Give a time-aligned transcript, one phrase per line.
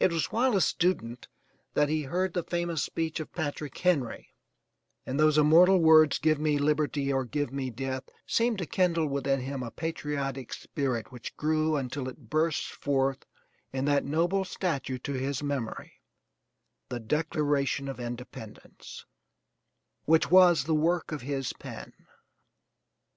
[0.00, 1.28] It was while a student
[1.74, 4.34] that he heard the famous speech of Patrick Henry;
[5.06, 9.38] and those immortal words, "GIVE ME LIBERTY OR GIVE ME DEATH," seemed to kindle within
[9.38, 13.24] him a patriotic spirit which grew until it burst forth
[13.72, 16.00] in that noble statue to his memory,
[16.88, 19.06] the Declaration of Independence,
[20.06, 21.92] which was the work of his pen.